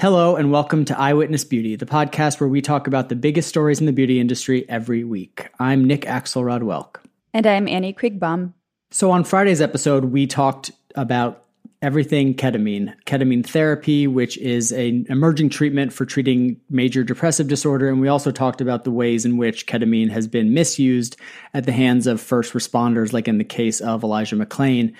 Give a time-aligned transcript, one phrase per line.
[0.00, 3.80] Hello, and welcome to Eyewitness Beauty, the podcast where we talk about the biggest stories
[3.80, 5.48] in the beauty industry every week.
[5.58, 7.00] I'm Nick Axelrod Welk.
[7.34, 8.52] And I'm Annie Kreighbaum.
[8.92, 11.46] So, on Friday's episode, we talked about
[11.82, 17.88] everything ketamine, ketamine therapy, which is an emerging treatment for treating major depressive disorder.
[17.88, 21.16] And we also talked about the ways in which ketamine has been misused
[21.54, 24.94] at the hands of first responders, like in the case of Elijah McClain.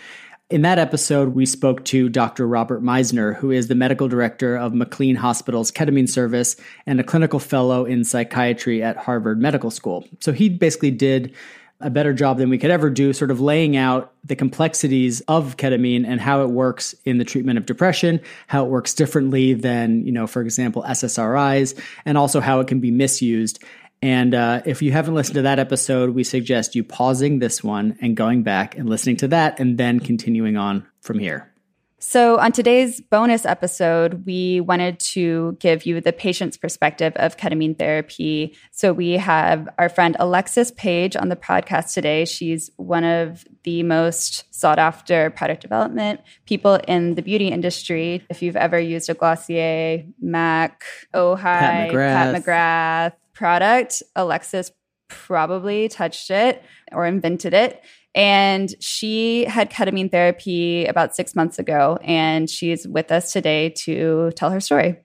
[0.51, 2.49] In that episode, we spoke to Dr.
[2.49, 7.39] Robert Meisner, who is the medical director of McLean Hospital's ketamine service and a clinical
[7.39, 10.07] fellow in psychiatry at Harvard Medical School.
[10.21, 11.35] So he basically did
[11.81, 15.59] a better job than we could ever do, sort of laying out the complexities of
[15.59, 20.03] ketamine and how it works in the treatment of depression, how it works differently than,
[20.07, 23.63] you know, for example, SSRIs, and also how it can be misused.
[24.01, 27.99] And uh, if you haven't listened to that episode, we suggest you pausing this one
[28.01, 31.53] and going back and listening to that and then continuing on from here.
[32.01, 37.77] So, on today's bonus episode, we wanted to give you the patient's perspective of ketamine
[37.77, 38.57] therapy.
[38.71, 42.25] So, we have our friend Alexis Page on the podcast today.
[42.25, 48.25] She's one of the most sought after product development people in the beauty industry.
[48.31, 54.73] If you've ever used a Glossier, MAC, Ojai, Pat McGrath, Pat McGrath product, Alexis
[55.09, 57.81] probably touched it or invented it.
[58.15, 64.33] And she had ketamine therapy about six months ago, and she's with us today to
[64.35, 64.97] tell her story.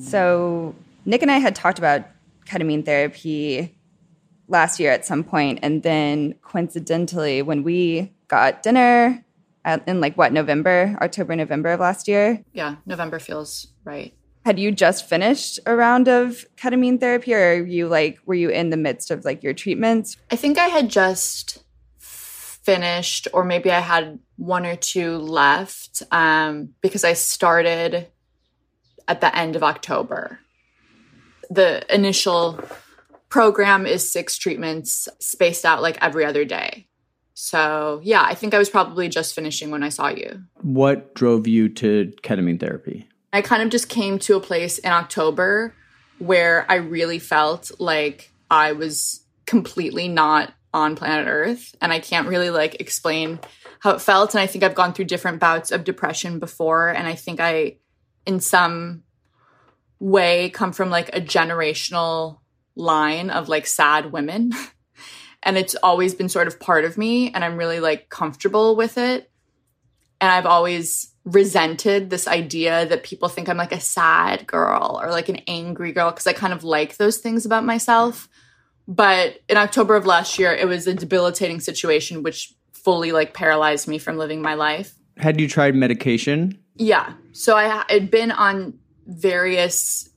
[0.00, 2.06] So, Nick and I had talked about
[2.46, 3.76] ketamine therapy
[4.48, 9.23] last year at some point, and then coincidentally, when we got dinner
[9.86, 12.42] in like what November, October, November of last year.
[12.52, 14.14] Yeah, November feels right.
[14.44, 18.50] Had you just finished a round of ketamine therapy, or are you like were you
[18.50, 20.16] in the midst of like your treatments?
[20.30, 21.64] I think I had just
[21.98, 28.08] finished, or maybe I had one or two left um, because I started
[29.06, 30.40] at the end of October.
[31.50, 32.58] The initial
[33.28, 36.86] program is six treatments spaced out like every other day.
[37.34, 40.44] So, yeah, I think I was probably just finishing when I saw you.
[40.62, 43.08] What drove you to ketamine therapy?
[43.32, 45.74] I kind of just came to a place in October
[46.18, 51.74] where I really felt like I was completely not on planet Earth.
[51.80, 53.40] And I can't really like explain
[53.80, 54.34] how it felt.
[54.34, 56.88] And I think I've gone through different bouts of depression before.
[56.88, 57.76] And I think I,
[58.26, 59.04] in some
[60.00, 62.40] way, come from like a generational
[62.76, 64.52] line of like sad women.
[65.44, 68.98] and it's always been sort of part of me and i'm really like comfortable with
[68.98, 69.30] it.
[70.20, 75.10] And i've always resented this idea that people think i'm like a sad girl or
[75.10, 78.28] like an angry girl because i kind of like those things about myself.
[78.88, 83.88] But in october of last year it was a debilitating situation which fully like paralyzed
[83.88, 84.94] me from living my life.
[85.16, 86.58] Had you tried medication?
[86.76, 87.14] Yeah.
[87.32, 90.08] So i had been on various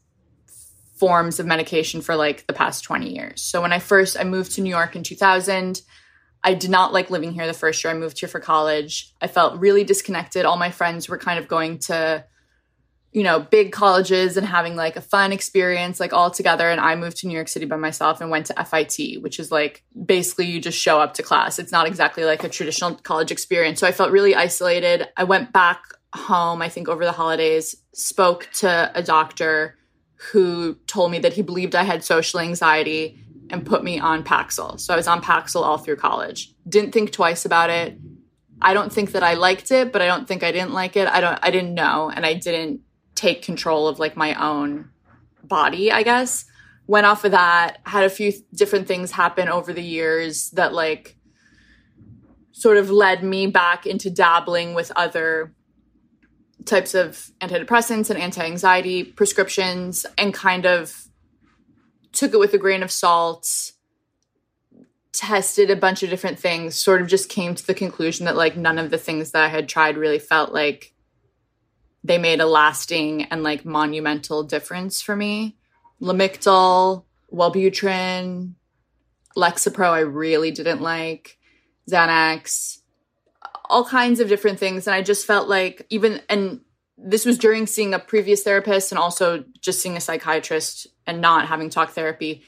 [0.98, 3.42] forms of medication for like the past 20 years.
[3.42, 5.82] So when I first I moved to New York in 2000,
[6.44, 9.14] I did not like living here the first year I moved here for college.
[9.22, 10.46] I felt really disconnected.
[10.46, 12.26] All my friends were kind of going to
[13.14, 16.96] you know, big colleges and having like a fun experience like all together and I
[16.96, 20.46] moved to New York City by myself and went to FIT, which is like basically
[20.46, 21.58] you just show up to class.
[21.58, 23.80] It's not exactly like a traditional college experience.
[23.80, 25.08] So I felt really isolated.
[25.16, 25.82] I went back
[26.14, 29.78] home I think over the holidays, spoke to a doctor
[30.32, 33.20] who told me that he believed I had social anxiety
[33.50, 34.80] and put me on Paxil.
[34.80, 36.54] So I was on Paxil all through college.
[36.68, 37.98] Didn't think twice about it.
[38.62, 41.08] I don't think that I liked it, but I don't think I didn't like it.
[41.08, 42.82] I don't I didn't know and I didn't
[43.16, 44.90] take control of like my own
[45.44, 46.46] body, I guess.
[46.88, 51.18] Went off of that, had a few different things happen over the years that like
[52.52, 55.54] sort of led me back into dabbling with other
[56.68, 61.08] types of antidepressants and anti anxiety prescriptions and kind of
[62.12, 63.72] took it with a grain of salt,
[65.14, 68.58] tested a bunch of different things, sort of just came to the conclusion that like
[68.58, 70.94] none of the things that I had tried really felt like
[72.04, 75.58] they made a lasting and like monumental difference for me.
[76.02, 77.04] Lamictal,
[77.34, 78.54] Wellbutrin,
[79.36, 81.38] Lexapro, I really didn't like.
[81.90, 82.82] Xanax,
[83.70, 84.88] all kinds of different things.
[84.88, 86.62] And I just felt like even, and
[86.98, 91.48] this was during seeing a previous therapist and also just seeing a psychiatrist and not
[91.48, 92.44] having talk therapy.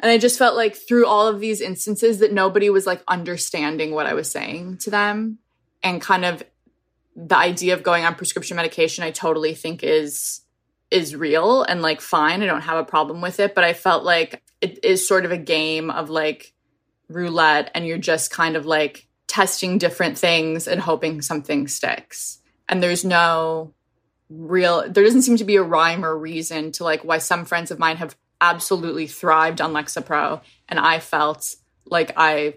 [0.00, 3.92] And I just felt like through all of these instances that nobody was like understanding
[3.92, 5.38] what I was saying to them.
[5.82, 6.42] And kind of
[7.14, 10.40] the idea of going on prescription medication, I totally think is
[10.90, 12.42] is real and like fine.
[12.42, 13.54] I don't have a problem with it.
[13.54, 16.54] But I felt like it is sort of a game of like
[17.08, 22.38] roulette and you're just kind of like testing different things and hoping something sticks.
[22.68, 23.74] And there's no
[24.30, 27.72] real there doesn't seem to be a rhyme or reason to like why some friends
[27.72, 32.54] of mine have absolutely thrived on Lexapro and I felt like I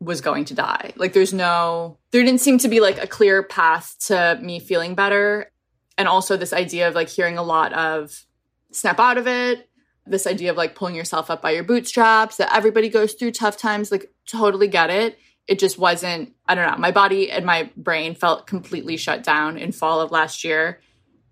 [0.00, 0.94] was going to die.
[0.96, 4.94] Like there's no there didn't seem to be like a clear path to me feeling
[4.94, 5.52] better
[5.98, 8.24] and also this idea of like hearing a lot of
[8.72, 9.68] snap out of it,
[10.06, 13.58] this idea of like pulling yourself up by your bootstraps that everybody goes through tough
[13.58, 15.18] times like totally get it.
[15.48, 19.58] It just wasn't I don't know, my body and my brain felt completely shut down
[19.58, 20.80] in fall of last year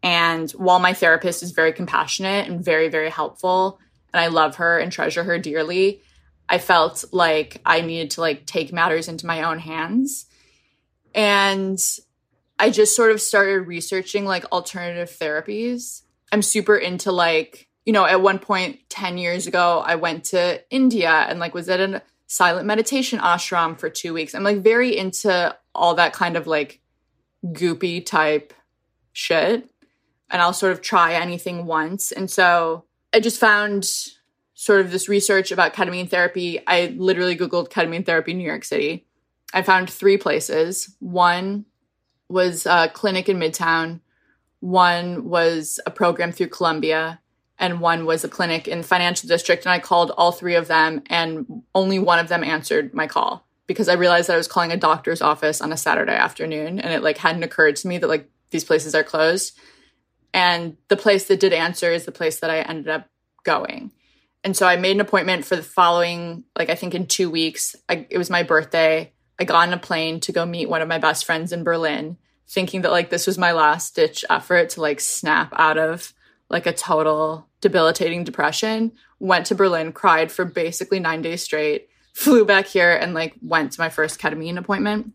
[0.07, 3.81] and while my therapist is very compassionate and very, very helpful,
[4.13, 6.01] and I love her and treasure her dearly,
[6.49, 10.27] I felt like I needed to like take matters into my own hands.
[11.13, 11.79] And
[12.57, 16.03] I just sort of started researching like alternative therapies.
[16.31, 20.63] I'm super into like, you know, at one point 10 years ago, I went to
[20.71, 24.35] India and like was at a silent meditation ashram for two weeks.
[24.35, 26.81] I'm like very into all that kind of like
[27.45, 28.53] goopy type
[29.13, 29.69] shit
[30.31, 32.13] and I'll sort of try anything once.
[32.13, 33.87] And so I just found
[34.55, 36.61] sort of this research about ketamine therapy.
[36.67, 39.07] I literally Googled ketamine therapy in New York City.
[39.55, 40.95] I found three places.
[40.99, 41.67] One
[42.29, 44.01] was a clinic in Midtown,
[44.61, 47.21] one was a program through Columbia,
[47.59, 49.65] and one was a clinic in the financial district.
[49.65, 53.47] And I called all three of them, and only one of them answered my call
[53.67, 56.93] because I realized that I was calling a doctor's office on a Saturday afternoon, and
[56.93, 59.59] it like hadn't occurred to me that like these places are closed.
[60.33, 63.09] And the place that did answer is the place that I ended up
[63.43, 63.93] going.
[64.45, 67.75] And so I made an appointment for the following, like I think in two weeks.
[67.89, 69.13] I, it was my birthday.
[69.41, 72.17] I got on a plane to go meet one of my best friends in Berlin,
[72.49, 76.13] thinking that like this was my last ditch effort to like snap out of
[76.49, 78.93] like a total debilitating depression.
[79.19, 83.73] Went to Berlin, cried for basically nine days straight, flew back here, and like went
[83.73, 85.13] to my first ketamine appointment.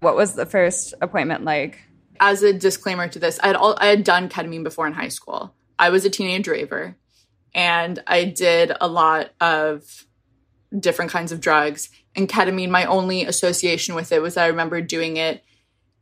[0.00, 1.78] What was the first appointment like?
[2.20, 5.08] as a disclaimer to this, I had all I had done ketamine before in high
[5.08, 5.54] school.
[5.78, 6.96] I was a teenage raver
[7.54, 10.06] and I did a lot of
[10.78, 11.90] different kinds of drugs.
[12.16, 15.42] And ketamine, my only association with it was I remember doing it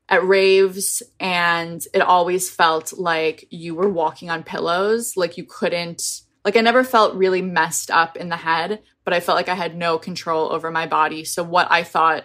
[0.09, 6.23] at raves and it always felt like you were walking on pillows, like you couldn't
[6.45, 9.55] like I never felt really messed up in the head, but I felt like I
[9.55, 11.25] had no control over my body.
[11.25, 12.25] So what I thought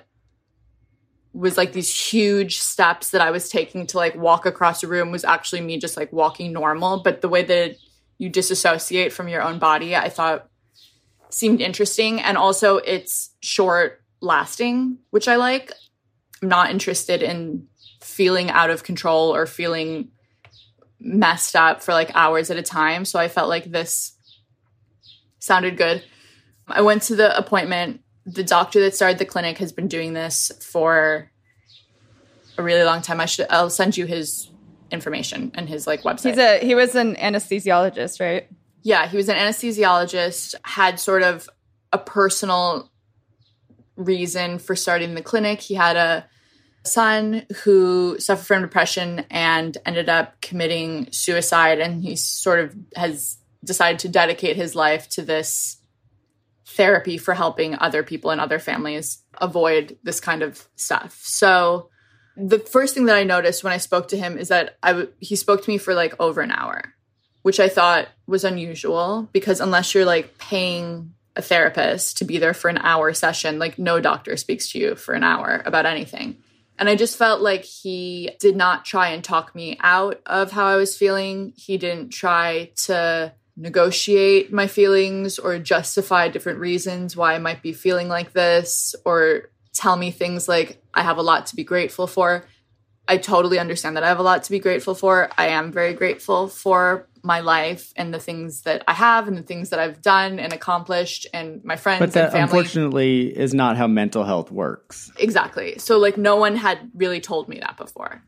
[1.33, 5.11] was like these huge steps that I was taking to like walk across a room
[5.11, 7.03] was actually me just like walking normal.
[7.03, 7.75] But the way that
[8.17, 10.49] you disassociate from your own body, I thought
[11.29, 12.19] seemed interesting.
[12.19, 15.71] And also it's short lasting, which I like.
[16.41, 17.67] I'm not interested in
[18.01, 20.09] feeling out of control or feeling
[20.99, 23.05] messed up for like hours at a time.
[23.05, 24.13] So I felt like this
[25.39, 26.03] sounded good.
[26.67, 30.51] I went to the appointment the doctor that started the clinic has been doing this
[30.59, 31.31] for
[32.57, 33.21] a really long time.
[33.21, 34.51] I should I'll send you his
[34.91, 36.31] information and his like website.
[36.31, 38.49] He's a he was an anesthesiologist, right?
[38.83, 41.49] Yeah, he was an anesthesiologist, had sort of
[41.93, 42.91] a personal
[43.97, 45.59] reason for starting the clinic.
[45.59, 46.25] He had a
[46.85, 53.37] son who suffered from depression and ended up committing suicide and he sort of has
[53.63, 55.77] decided to dedicate his life to this
[56.65, 61.19] therapy for helping other people and other families avoid this kind of stuff.
[61.23, 61.89] So
[62.37, 65.11] the first thing that I noticed when I spoke to him is that I w-
[65.19, 66.93] he spoke to me for like over an hour,
[67.41, 72.53] which I thought was unusual because unless you're like paying a therapist to be there
[72.53, 76.37] for an hour session, like no doctor speaks to you for an hour about anything.
[76.79, 80.65] And I just felt like he did not try and talk me out of how
[80.65, 81.53] I was feeling.
[81.55, 87.73] He didn't try to negotiate my feelings or justify different reasons why I might be
[87.73, 92.07] feeling like this or tell me things like I have a lot to be grateful
[92.07, 92.45] for.
[93.07, 95.29] I totally understand that I have a lot to be grateful for.
[95.37, 99.43] I am very grateful for my life and the things that I have and the
[99.43, 102.43] things that I've done and accomplished and my friends but that and family.
[102.43, 105.11] unfortunately is not how mental health works.
[105.19, 105.77] Exactly.
[105.77, 108.23] So like no one had really told me that before.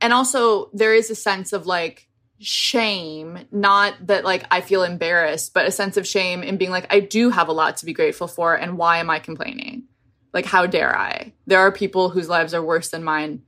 [0.00, 2.08] And also there is a sense of like
[2.38, 6.92] shame, not that like I feel embarrassed, but a sense of shame in being like,
[6.92, 9.84] I do have a lot to be grateful for, and why am I complaining?
[10.32, 11.32] Like, how dare I?
[11.46, 13.42] There are people whose lives are worse than mine,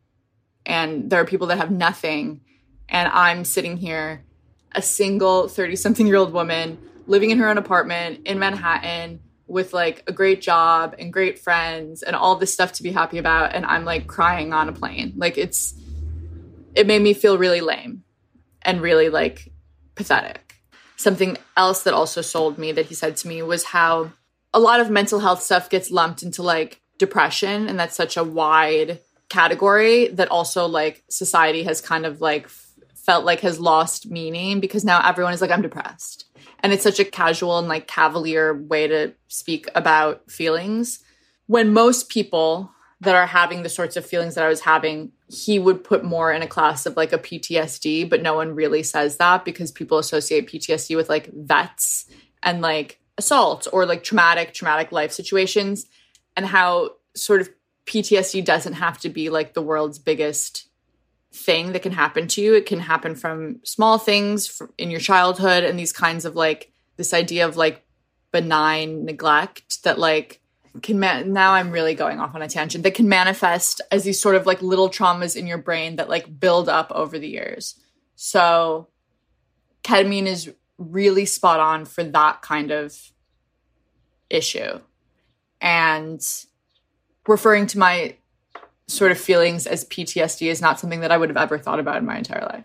[0.67, 2.41] and there are people that have nothing,
[2.89, 4.25] and I'm sitting here,
[4.75, 9.73] a single 30 something year old woman living in her own apartment in Manhattan with
[9.73, 13.53] like a great job and great friends and all this stuff to be happy about,
[13.53, 15.15] and I'm like crying on a plane.
[15.17, 15.75] Like, it's,
[16.77, 18.05] it made me feel really lame
[18.63, 19.53] and really like
[19.97, 20.55] pathetic.
[20.97, 24.13] Something else that also sold me that he said to me was how
[24.55, 28.25] a lot of mental health stuff gets lumped into like depression and that's such a
[28.25, 32.49] wide category that also like society has kind of like
[33.11, 36.27] felt like has lost meaning because now everyone is like I'm depressed.
[36.61, 41.01] And it's such a casual and like cavalier way to speak about feelings
[41.49, 45.59] when most people that are having the sorts of feelings that I was having, he
[45.59, 49.17] would put more in a class of like a PTSD, but no one really says
[49.17, 52.07] that because people associate PTSD with like vets
[52.45, 55.87] and like assault or like traumatic, traumatic life situations,
[56.37, 57.51] and how sort of
[57.87, 60.70] PTSD doesn't have to be like the world's biggest
[61.33, 62.55] thing that can happen to you.
[62.55, 67.15] It can happen from small things in your childhood and these kinds of like this
[67.15, 67.85] idea of like
[68.33, 70.41] benign neglect that like
[70.83, 74.21] can man- now I'm really going off on a tangent that can manifest as these
[74.21, 77.75] sort of like little traumas in your brain that like build up over the years.
[78.15, 78.89] So
[79.83, 82.97] ketamine is really spot on for that kind of
[84.29, 84.81] issue.
[85.61, 86.21] And
[87.27, 88.17] referring to my
[88.91, 91.99] sort of feelings as PTSD is not something that I would have ever thought about
[91.99, 92.65] in my entire life.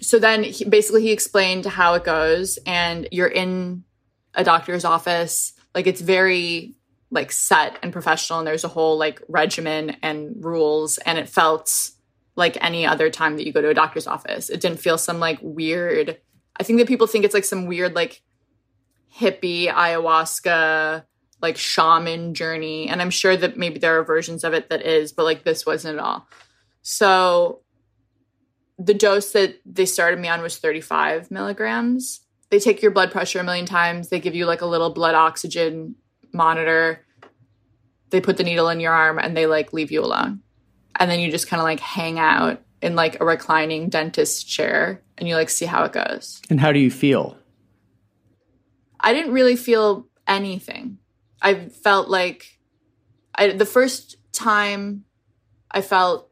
[0.00, 3.84] So then he, basically he explained how it goes and you're in
[4.34, 6.74] a doctor's office like it's very
[7.10, 11.90] like set and professional and there's a whole like regimen and rules and it felt
[12.34, 14.50] like any other time that you go to a doctor's office.
[14.50, 16.18] It didn't feel some like weird
[16.58, 18.22] I think that people think it's like some weird like
[19.18, 21.04] hippie ayahuasca
[21.46, 25.12] like shaman journey and I'm sure that maybe there are versions of it that is
[25.12, 26.28] but like this wasn't at all.
[26.82, 27.60] So
[28.78, 32.20] the dose that they started me on was 35 milligrams.
[32.50, 34.08] They take your blood pressure a million times.
[34.08, 35.94] They give you like a little blood oxygen
[36.32, 37.04] monitor.
[38.10, 40.40] They put the needle in your arm and they like leave you alone.
[40.98, 45.00] And then you just kind of like hang out in like a reclining dentist chair
[45.16, 46.42] and you like see how it goes.
[46.50, 47.36] And how do you feel?
[49.00, 50.98] I didn't really feel anything.
[51.40, 52.58] I felt like
[53.34, 55.04] I the first time
[55.70, 56.30] I felt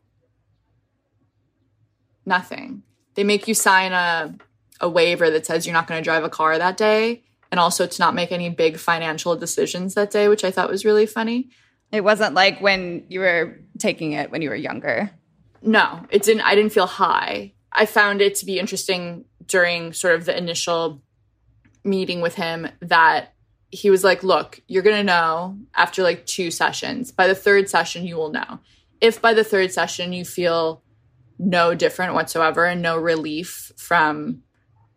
[2.26, 2.82] nothing.
[3.14, 4.36] They make you sign a
[4.80, 7.86] a waiver that says you're not going to drive a car that day and also
[7.86, 11.50] to not make any big financial decisions that day, which I thought was really funny.
[11.92, 15.10] It wasn't like when you were taking it when you were younger.
[15.62, 17.52] No, it didn't I didn't feel high.
[17.70, 21.02] I found it to be interesting during sort of the initial
[21.84, 23.33] meeting with him that
[23.74, 27.12] he was like, "Look, you're going to know after like two sessions.
[27.12, 28.60] By the third session you will know.
[29.00, 30.82] If by the third session you feel
[31.38, 34.42] no different whatsoever and no relief from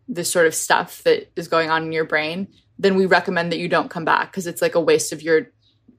[0.06, 3.58] this sort of stuff that is going on in your brain, then we recommend that
[3.58, 5.50] you don't come back because it's like a waste of your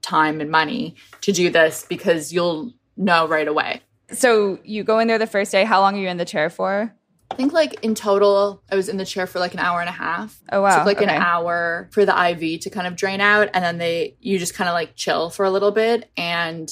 [0.02, 3.82] time and money to do this because you'll know right away.
[4.12, 5.64] So you go in there the first day.
[5.64, 6.94] How long are you in the chair for?
[7.30, 9.88] I think like in total, I was in the chair for like an hour and
[9.88, 10.40] a half.
[10.50, 10.78] Oh wow!
[10.78, 11.04] Took like okay.
[11.04, 14.54] an hour for the IV to kind of drain out, and then they you just
[14.54, 16.10] kind of like chill for a little bit.
[16.16, 16.70] And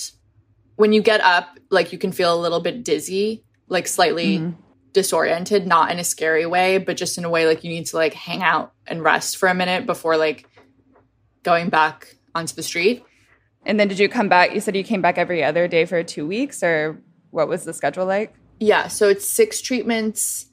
[0.76, 4.62] when you get up, like you can feel a little bit dizzy, like slightly mm-hmm
[4.98, 7.96] disoriented, not in a scary way, but just in a way like you need to
[7.96, 10.48] like hang out and rest for a minute before like
[11.44, 13.04] going back onto the street.
[13.64, 14.52] And then did you come back?
[14.54, 17.00] You said you came back every other day for two weeks, or
[17.30, 18.34] what was the schedule like?
[18.58, 20.46] Yeah, so it's six treatments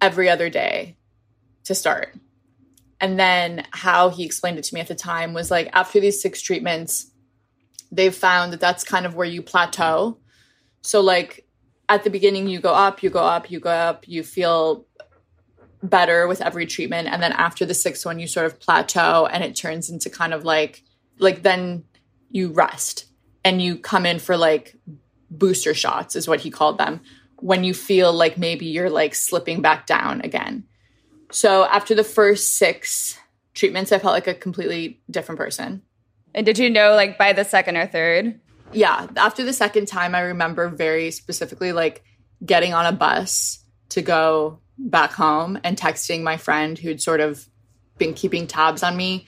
[0.00, 0.96] every other day
[1.64, 2.14] to start.
[3.00, 6.20] And then how he explained it to me at the time was like after these
[6.20, 7.10] six treatments,
[7.90, 10.18] they've found that that's kind of where you plateau.
[10.82, 11.46] So, like,
[11.88, 14.86] at the beginning you go up, you go up, you go up, you feel
[15.82, 19.42] better with every treatment and then after the sixth one you sort of plateau and
[19.42, 20.82] it turns into kind of like
[21.18, 21.82] like then
[22.30, 23.06] you rest
[23.44, 24.76] and you come in for like
[25.30, 27.00] booster shots is what he called them
[27.40, 30.64] when you feel like maybe you're like slipping back down again.
[31.32, 33.18] So after the first 6
[33.54, 35.82] treatments I felt like a completely different person.
[36.34, 38.40] And did you know like by the second or third?
[38.72, 42.04] yeah, after the second time, I remember very specifically like
[42.44, 47.46] getting on a bus to go back home and texting my friend who'd sort of
[47.98, 49.26] been keeping tabs on me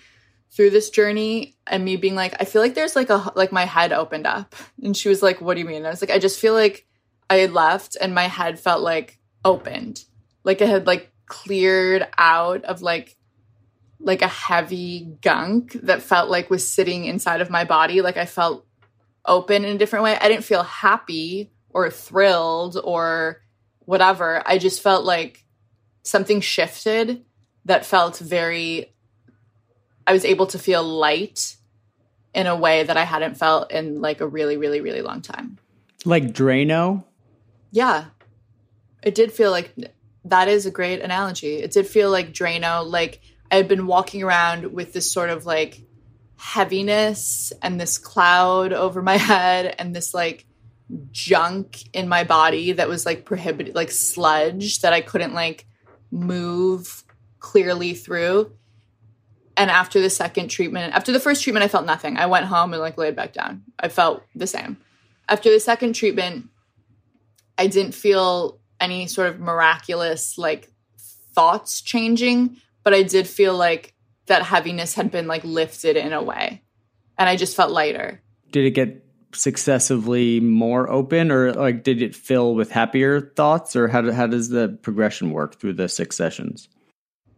[0.51, 3.65] through this journey and me being like, I feel like there's like a, like my
[3.65, 4.55] head opened up.
[4.83, 5.79] And she was like, What do you mean?
[5.79, 6.87] And I was like, I just feel like
[7.33, 10.05] I had left and my head felt like opened.
[10.45, 13.17] Like it had like cleared out of like,
[13.99, 18.03] like a heavy gunk that felt like was sitting inside of my body.
[18.03, 18.67] Like I felt
[19.25, 20.15] open in a different way.
[20.21, 23.41] I didn't feel happy or thrilled or
[23.79, 24.43] whatever.
[24.45, 25.43] I just felt like
[26.03, 27.25] something shifted
[27.65, 28.93] that felt very,
[30.07, 31.57] I was able to feel light
[32.35, 35.57] in a way that I hadn't felt in like a really, really, really long time.
[36.05, 37.05] Like Drano?
[37.73, 38.05] Yeah.
[39.03, 39.75] It did feel like
[40.27, 41.57] that is a great analogy.
[41.57, 42.89] It did feel like Drano.
[42.89, 45.83] Like, I had been walking around with this sort of like
[46.37, 50.47] heaviness and this cloud over my head and this like
[51.11, 55.67] junk in my body that was like prohibited, like sludge that I couldn't like
[56.11, 57.03] move
[57.41, 58.53] clearly through.
[59.57, 62.17] And after the second treatment, after the first treatment, I felt nothing.
[62.17, 63.65] I went home and like laid back down.
[63.79, 64.79] I felt the same.
[65.29, 66.49] After the second treatment,
[67.59, 70.71] I didn't feel any sort of miraculous like
[71.35, 73.95] thoughts changing, but I did feel like
[74.27, 76.63] that heaviness had been like lifted in a way.
[77.19, 78.21] And I just felt lighter.
[78.51, 79.05] Did it get
[79.35, 84.27] successively more open or like did it fill with happier thoughts or how, do, how
[84.27, 86.69] does the progression work through the six sessions?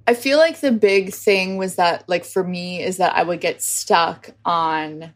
[0.07, 3.41] I feel like the big thing was that like for me is that I would
[3.41, 5.15] get stuck on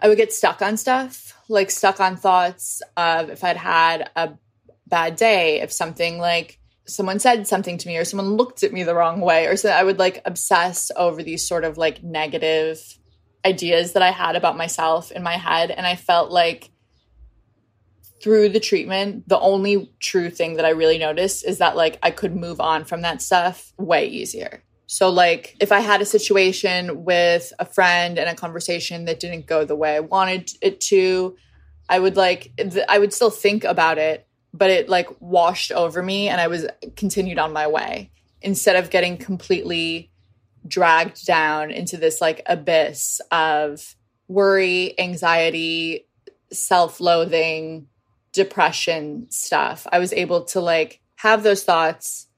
[0.00, 4.34] I would get stuck on stuff, like stuck on thoughts of if I'd had a
[4.86, 8.82] bad day, if something like someone said something to me or someone looked at me
[8.82, 12.98] the wrong way or so I would like obsess over these sort of like negative
[13.44, 16.70] ideas that I had about myself in my head and I felt like
[18.22, 22.10] through the treatment the only true thing that I really noticed is that like I
[22.10, 24.62] could move on from that stuff way easier.
[24.86, 29.46] So like if I had a situation with a friend and a conversation that didn't
[29.46, 31.36] go the way I wanted it to,
[31.88, 32.52] I would like
[32.88, 36.64] I would still think about it but it like washed over me and I was
[36.94, 40.12] continued on my way instead of getting completely
[40.66, 43.96] dragged down into this like abyss of
[44.28, 46.06] worry, anxiety,
[46.52, 47.88] self loathing,
[48.32, 49.88] depression stuff.
[49.90, 52.28] I was able to like have those thoughts,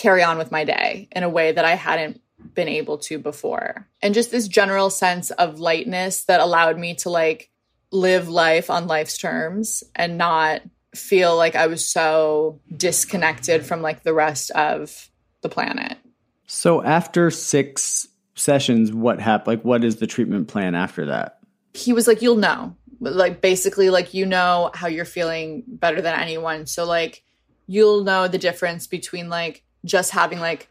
[0.00, 2.20] carry on with my day in a way that I hadn't
[2.54, 3.86] been able to before.
[4.00, 7.50] And just this general sense of lightness that allowed me to like
[7.92, 10.62] live life on life's terms and not
[10.94, 15.10] feel like I was so disconnected from like the rest of
[15.42, 15.98] the planet.
[16.46, 19.46] So after six sessions, what happened?
[19.46, 21.38] Like, what is the treatment plan after that?
[21.74, 22.76] He was like, You'll know.
[23.02, 26.66] Like, basically, like, you know how you're feeling better than anyone.
[26.66, 27.22] So, like,
[27.66, 30.68] you'll know the difference between like just having like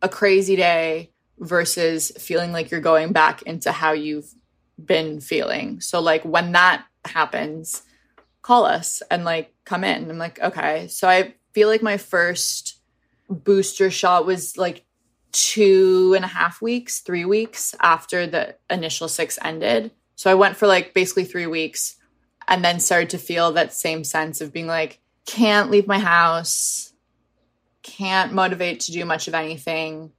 [0.00, 4.32] a crazy day versus feeling like you're going back into how you've
[4.82, 5.80] been feeling.
[5.80, 7.82] So, like, when that happens,
[8.42, 10.10] call us and like come in.
[10.10, 10.88] I'm like, okay.
[10.88, 12.78] So I feel like my first
[13.28, 14.84] booster shot was like
[15.30, 19.90] two and a half weeks, three weeks after the initial six ended.
[20.16, 21.96] So I went for like basically three weeks
[22.48, 26.91] and then started to feel that same sense of being like, can't leave my house,
[27.82, 30.12] can't motivate to do much of anything,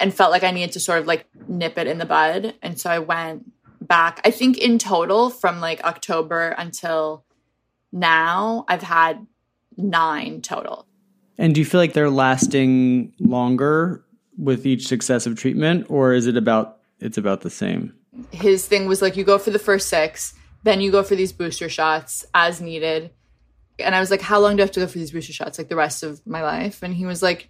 [0.00, 2.54] and felt like I needed to sort of like nip it in the bud.
[2.62, 7.24] And so I went back, I think in total from like October until
[7.92, 9.26] now I've had
[9.76, 10.86] nine total.
[11.38, 14.04] And do you feel like they're lasting longer
[14.36, 17.94] with each successive treatment, or is it about it's about the same?
[18.32, 21.32] His thing was like you go for the first six, then you go for these
[21.32, 23.10] booster shots as needed.
[23.78, 25.58] And I was like, How long do I have to go for these booster shots?
[25.58, 26.82] Like the rest of my life?
[26.82, 27.48] And he was like,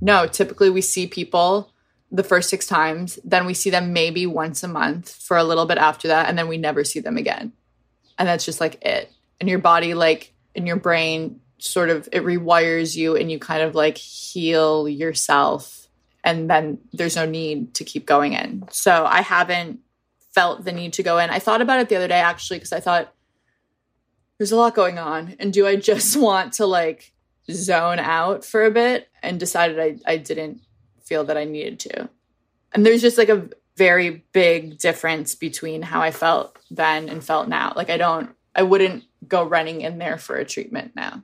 [0.00, 1.72] No, typically we see people
[2.12, 5.66] the first six times, then we see them maybe once a month for a little
[5.66, 7.52] bit after that, and then we never see them again.
[8.18, 12.22] And that's just like it and your body like in your brain sort of it
[12.22, 15.88] rewires you and you kind of like heal yourself
[16.22, 18.62] and then there's no need to keep going in.
[18.70, 19.80] So I haven't
[20.34, 21.30] felt the need to go in.
[21.30, 23.14] I thought about it the other day actually because I thought
[24.40, 27.12] there's a lot going on and do I just want to like
[27.50, 30.62] zone out for a bit and decided I, I didn't
[31.04, 32.08] feel that I needed to.
[32.72, 37.48] And there's just like a very big difference between how I felt then and felt
[37.48, 37.74] now.
[37.76, 41.22] Like I don't I wouldn't go running in there for a treatment now.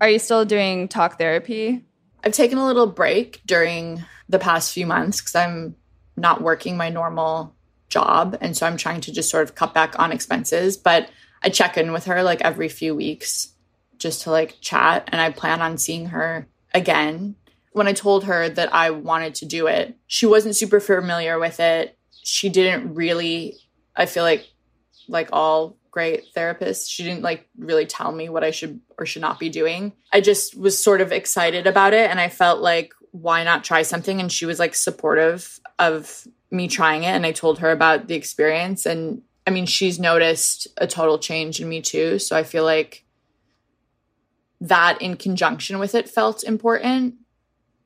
[0.00, 1.84] Are you still doing talk therapy?
[2.24, 5.76] I've taken a little break during the past few months because I'm
[6.16, 7.54] not working my normal
[7.88, 8.36] job.
[8.40, 10.76] And so I'm trying to just sort of cut back on expenses.
[10.76, 11.08] But
[11.42, 13.52] I check in with her like every few weeks
[13.98, 15.08] just to like chat.
[15.12, 17.36] And I plan on seeing her again.
[17.72, 21.60] When I told her that I wanted to do it, she wasn't super familiar with
[21.60, 21.96] it.
[22.22, 23.56] She didn't really,
[23.94, 24.46] I feel like,
[25.08, 29.22] like all great therapists, She didn't like really tell me what I should or should
[29.22, 29.92] not be doing.
[30.12, 33.82] I just was sort of excited about it and I felt like why not try
[33.82, 38.06] something and she was like supportive of me trying it and I told her about
[38.06, 42.42] the experience and I mean she's noticed a total change in me too, so I
[42.42, 43.06] feel like
[44.60, 47.14] that in conjunction with it felt important.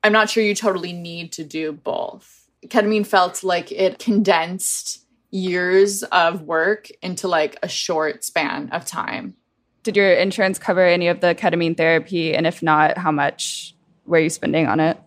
[0.03, 2.49] I'm not sure you totally need to do both.
[2.67, 9.33] Ketamine felt like it condensed years of work into like a short span of time.
[9.83, 12.35] Did your insurance cover any of the ketamine therapy?
[12.35, 13.73] And if not, how much
[14.05, 14.97] were you spending on it?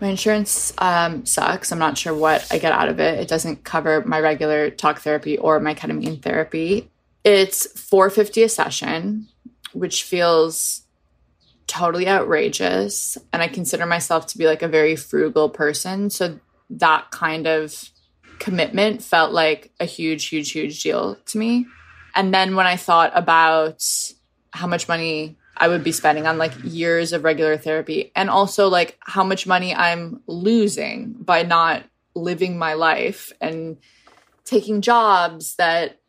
[0.00, 1.72] My insurance um, sucks.
[1.72, 3.20] I'm not sure what I get out of it.
[3.20, 6.90] It doesn't cover my regular talk therapy or my ketamine therapy.
[7.22, 9.28] It's 450 a session,
[9.72, 10.82] which feels
[11.66, 13.18] totally outrageous.
[13.32, 16.08] And I consider myself to be like a very frugal person.
[16.08, 17.90] So that kind of
[18.38, 21.66] commitment felt like a huge, huge, huge deal to me.
[22.14, 23.84] And then when I thought about
[24.52, 28.68] how much money I would be spending on like years of regular therapy and also
[28.68, 33.76] like how much money I'm losing by not living my life and
[34.44, 36.00] taking jobs that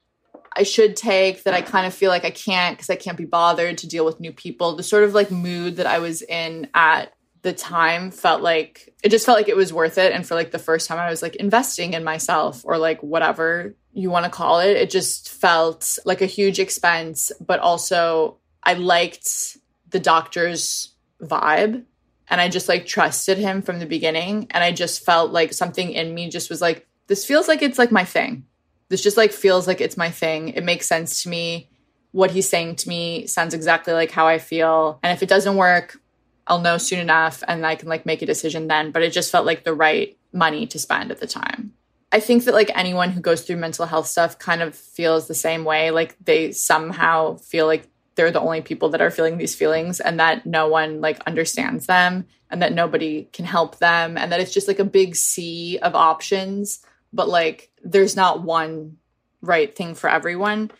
[0.55, 3.25] I should take that I kind of feel like I can't because I can't be
[3.25, 4.75] bothered to deal with new people.
[4.75, 9.09] The sort of like mood that I was in at the time felt like it
[9.09, 10.13] just felt like it was worth it.
[10.13, 13.75] And for like the first time, I was like investing in myself or like whatever
[13.93, 14.77] you want to call it.
[14.77, 19.57] It just felt like a huge expense, but also I liked
[19.89, 21.83] the doctor's vibe
[22.27, 24.47] and I just like trusted him from the beginning.
[24.51, 27.77] And I just felt like something in me just was like, this feels like it's
[27.77, 28.45] like my thing.
[28.89, 30.49] This just like feels like it's my thing.
[30.49, 31.69] It makes sense to me.
[32.11, 34.99] What he's saying to me sounds exactly like how I feel.
[35.03, 35.99] And if it doesn't work,
[36.47, 38.91] I'll know soon enough and I can like make a decision then.
[38.91, 41.73] But it just felt like the right money to spend at the time.
[42.13, 45.33] I think that like anyone who goes through mental health stuff kind of feels the
[45.33, 45.91] same way.
[45.91, 50.19] Like they somehow feel like they're the only people that are feeling these feelings and
[50.19, 54.53] that no one like understands them and that nobody can help them and that it's
[54.53, 58.97] just like a big sea of options but like there's not one
[59.41, 60.71] right thing for everyone.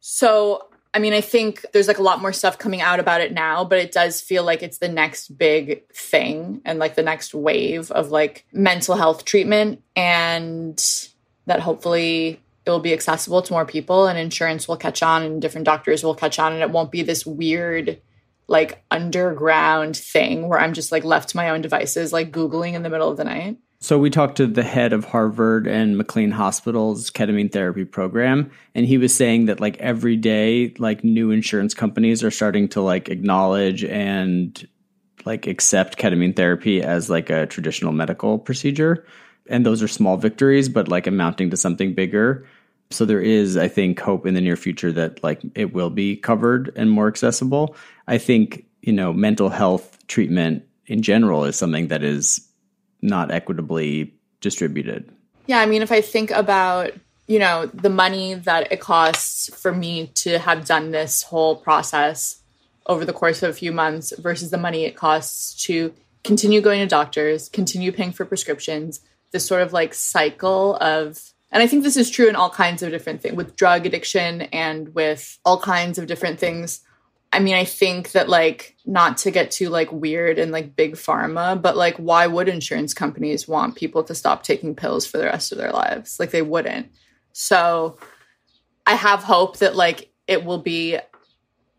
[0.00, 3.30] So i mean i think there's like a lot more stuff coming out about it
[3.30, 7.34] now but it does feel like it's the next big thing and like the next
[7.34, 10.82] wave of like mental health treatment and
[11.44, 15.42] that hopefully it will be accessible to more people and insurance will catch on and
[15.42, 18.00] different doctors will catch on and it won't be this weird
[18.48, 22.82] like underground thing where I'm just like left to my own devices, like Googling in
[22.82, 23.58] the middle of the night.
[23.80, 28.86] So we talked to the head of Harvard and McLean Hospital's ketamine therapy program, and
[28.86, 33.08] he was saying that like every day, like new insurance companies are starting to like
[33.08, 34.66] acknowledge and
[35.24, 39.06] like accept ketamine therapy as like a traditional medical procedure.
[39.48, 42.46] And those are small victories, but like amounting to something bigger.
[42.90, 46.16] So there is, I think, hope in the near future that like it will be
[46.16, 47.76] covered and more accessible.
[48.06, 52.48] I think, you know, mental health treatment in general is something that is
[53.02, 55.12] not equitably distributed.
[55.46, 56.92] Yeah, I mean, if I think about,
[57.26, 62.42] you know, the money that it costs for me to have done this whole process
[62.86, 65.92] over the course of a few months versus the money it costs to
[66.24, 71.62] continue going to doctors, continue paying for prescriptions, this sort of like cycle of and
[71.62, 74.94] I think this is true in all kinds of different things with drug addiction and
[74.94, 76.80] with all kinds of different things.
[77.32, 80.94] I mean, I think that like not to get too like weird and like big
[80.94, 85.24] pharma, but like why would insurance companies want people to stop taking pills for the
[85.24, 86.18] rest of their lives?
[86.18, 86.90] Like they wouldn't.
[87.32, 87.98] So
[88.86, 90.98] I have hope that like it will be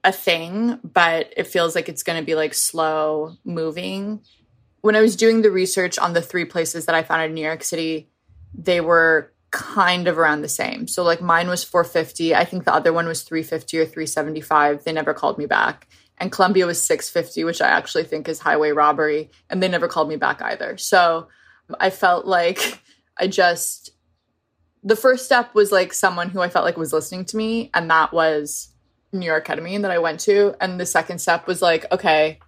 [0.03, 4.21] a thing, but it feels like it's going to be like slow moving.
[4.81, 7.43] When I was doing the research on the three places that I found in New
[7.43, 8.09] York City,
[8.53, 10.87] they were kind of around the same.
[10.87, 12.35] So like mine was 450.
[12.35, 14.83] I think the other one was 350 or 375.
[14.83, 15.87] They never called me back.
[16.17, 20.09] And Columbia was 650, which I actually think is highway robbery, and they never called
[20.09, 20.77] me back either.
[20.77, 21.29] So
[21.79, 22.81] I felt like
[23.17, 23.91] I just
[24.83, 27.89] the first step was like someone who I felt like was listening to me, and
[27.89, 28.69] that was
[29.11, 30.55] New York Ketamine that I went to.
[30.61, 32.39] And the second step was like, okay,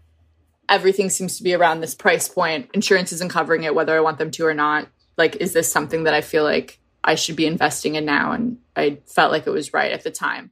[0.70, 2.70] everything seems to be around this price point.
[2.74, 4.88] Insurance isn't covering it, whether I want them to or not.
[5.18, 8.32] Like, is this something that I feel like I should be investing in now.
[8.32, 10.52] And I felt like it was right at the time.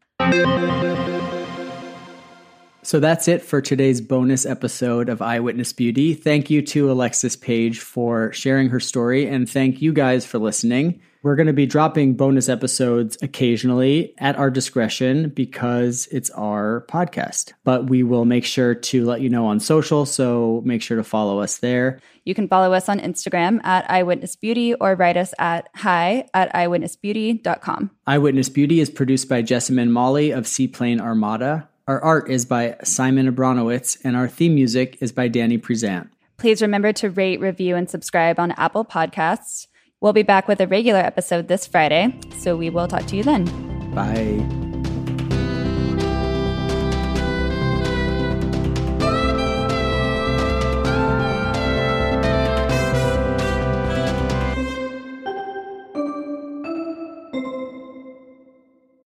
[2.81, 6.13] So that's it for today's bonus episode of Eyewitness Beauty.
[6.13, 10.99] Thank you to Alexis Page for sharing her story, and thank you guys for listening.
[11.21, 17.51] We're going to be dropping bonus episodes occasionally at our discretion because it's our podcast.
[17.65, 21.03] But we will make sure to let you know on social, so make sure to
[21.03, 21.99] follow us there.
[22.23, 26.53] You can follow us on Instagram at Eyewitness Beauty or write us at hi at
[26.53, 27.91] eyewitnessbeauty.com.
[28.07, 31.67] Eyewitness Beauty is produced by Jessamine Molly of Seaplane Armada.
[31.87, 36.09] Our art is by Simon Abronowitz, and our theme music is by Danny Prezant.
[36.37, 39.67] Please remember to rate, review, and subscribe on Apple Podcasts.
[40.01, 43.23] We'll be back with a regular episode this Friday, so we will talk to you
[43.23, 43.45] then.
[43.93, 44.68] Bye.